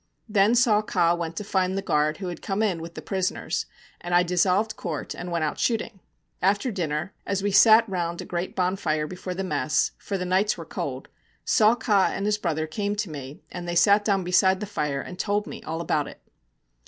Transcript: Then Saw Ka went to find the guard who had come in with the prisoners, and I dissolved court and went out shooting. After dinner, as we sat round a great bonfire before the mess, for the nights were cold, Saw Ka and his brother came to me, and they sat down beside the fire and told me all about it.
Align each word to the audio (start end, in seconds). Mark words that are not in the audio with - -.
Then 0.27 0.55
Saw 0.55 0.81
Ka 0.81 1.13
went 1.13 1.35
to 1.35 1.43
find 1.43 1.77
the 1.77 1.81
guard 1.83 2.17
who 2.17 2.29
had 2.29 2.41
come 2.41 2.63
in 2.63 2.81
with 2.81 2.95
the 2.95 3.03
prisoners, 3.03 3.67
and 4.01 4.15
I 4.15 4.23
dissolved 4.23 4.75
court 4.75 5.13
and 5.13 5.29
went 5.29 5.43
out 5.43 5.59
shooting. 5.59 5.99
After 6.41 6.71
dinner, 6.71 7.13
as 7.27 7.43
we 7.43 7.51
sat 7.51 7.87
round 7.87 8.19
a 8.19 8.25
great 8.25 8.55
bonfire 8.55 9.05
before 9.05 9.35
the 9.35 9.43
mess, 9.43 9.91
for 9.99 10.17
the 10.17 10.25
nights 10.25 10.57
were 10.57 10.65
cold, 10.65 11.07
Saw 11.45 11.75
Ka 11.75 12.07
and 12.07 12.25
his 12.25 12.39
brother 12.39 12.65
came 12.65 12.95
to 12.95 13.11
me, 13.11 13.41
and 13.51 13.67
they 13.67 13.75
sat 13.75 14.03
down 14.03 14.23
beside 14.23 14.59
the 14.59 14.65
fire 14.65 15.01
and 15.01 15.19
told 15.19 15.45
me 15.45 15.61
all 15.61 15.81
about 15.81 16.07
it. 16.07 16.19